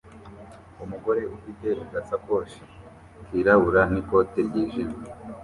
Umugore 0.83 1.21
ufite 1.35 1.67
agasakoshi 1.83 2.61
kirabura 3.25 3.81
n'ikote 3.91 4.39
ryijimye 4.47 4.99